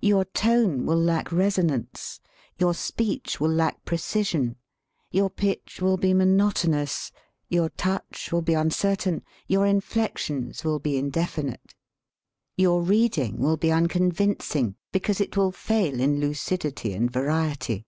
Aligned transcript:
Your 0.00 0.24
tone 0.24 0.86
will 0.86 0.98
lack 1.00 1.30
resonance, 1.30 2.18
your 2.58 2.74
speech 2.74 3.38
will 3.38 3.52
lack 3.52 3.84
precision, 3.84 4.56
your 5.12 5.30
pitch 5.30 5.78
will 5.80 5.96
be 5.96 6.12
monotonous, 6.12 7.12
your 7.48 7.68
touch 7.68 8.32
will 8.32 8.42
be 8.42 8.54
uncertain, 8.54 9.22
your 9.46 9.66
inflections 9.66 10.64
will 10.64 10.80
be 10.80 10.96
indefinite. 10.96 11.76
Your 12.56 12.82
reading 12.82 13.38
will 13.38 13.56
be 13.56 13.70
un 13.70 13.84
94 13.84 13.86
THE 13.86 13.94
ESSAY 13.94 13.98
convincing, 14.26 14.74
because 14.90 15.20
it 15.20 15.36
will 15.36 15.52
fail 15.52 16.00
in 16.00 16.18
lucidity 16.18 16.92
and 16.92 17.08
variety. 17.08 17.86